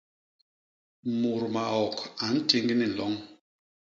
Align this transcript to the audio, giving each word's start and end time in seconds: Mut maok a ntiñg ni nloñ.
Mut 1.19 1.41
maok 1.53 1.95
a 2.23 2.25
ntiñg 2.35 2.67
ni 2.77 2.85
nloñ. 2.89 3.13